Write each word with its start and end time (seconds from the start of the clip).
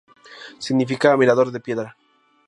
Significa 0.57 1.15
"mirador 1.15 1.51
de 1.51 1.59
piedra". 1.59 1.95